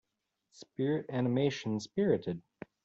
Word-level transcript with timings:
Spirit 0.51 1.05
animation 1.11 1.79
Spirited. 1.79 2.41